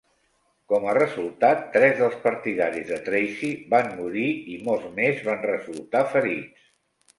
Com 0.71 0.85
a 0.91 0.95
resultat, 0.97 1.61
tres 1.75 1.93
dels 1.99 2.15
partidaris 2.23 2.87
de 2.93 2.99
Tracey 3.11 3.55
van 3.75 3.93
morir 4.01 4.27
i 4.57 4.59
molts 4.71 4.91
més 4.99 5.23
van 5.31 5.49
resultar 5.55 6.05
ferits. 6.19 6.69